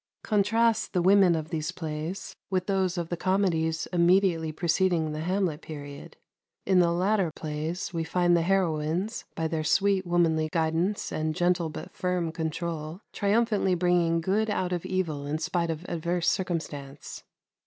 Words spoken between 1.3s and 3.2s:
of these plays with those of the